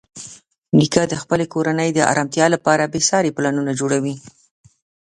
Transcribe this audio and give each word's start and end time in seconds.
نیکه 0.77 1.03
د 1.07 1.13
خپلې 1.21 1.45
کورنۍ 1.53 1.89
د 1.93 1.99
ارامتیا 2.11 2.45
لپاره 2.55 2.91
بېساري 2.93 3.31
پلانونه 3.37 3.71
جوړوي. 3.79 4.15